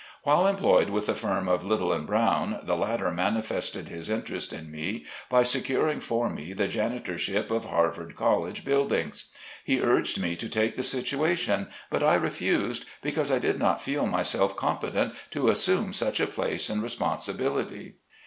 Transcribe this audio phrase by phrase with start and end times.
[0.23, 4.71] While employed with the firm of Little & Brown, the latter manifested his interest in
[4.71, 9.29] me by securing for me the janitorship of Harvard College buildings.
[9.63, 14.07] He urged me to take the situation, but I refused, because I did not feel
[14.07, 17.97] myself competent to assume such a place and responsibility.